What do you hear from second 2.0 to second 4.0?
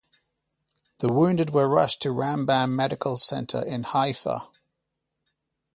to Rambam Medical Center in